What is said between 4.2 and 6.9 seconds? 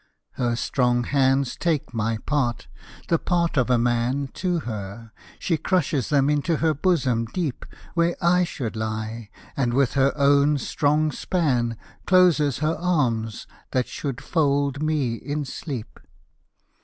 To her; she crushes them into her